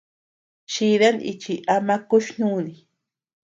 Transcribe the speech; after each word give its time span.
Chidan 0.71 1.15
nichiy 1.23 1.59
ama 1.75 1.95
kuch-nùni. 2.09 2.73